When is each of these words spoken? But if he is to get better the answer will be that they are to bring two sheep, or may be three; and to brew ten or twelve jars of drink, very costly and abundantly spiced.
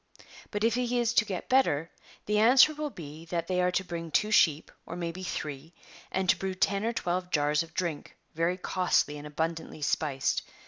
But 0.49 0.63
if 0.63 0.73
he 0.73 0.97
is 0.97 1.13
to 1.13 1.25
get 1.25 1.47
better 1.47 1.91
the 2.25 2.39
answer 2.39 2.73
will 2.73 2.89
be 2.89 3.25
that 3.25 3.45
they 3.45 3.61
are 3.61 3.69
to 3.69 3.83
bring 3.83 4.09
two 4.09 4.31
sheep, 4.31 4.71
or 4.83 4.95
may 4.95 5.11
be 5.11 5.21
three; 5.21 5.73
and 6.11 6.27
to 6.27 6.37
brew 6.39 6.55
ten 6.55 6.83
or 6.83 6.91
twelve 6.93 7.29
jars 7.29 7.61
of 7.61 7.75
drink, 7.75 8.17
very 8.33 8.57
costly 8.57 9.19
and 9.19 9.27
abundantly 9.27 9.83
spiced. 9.83 10.41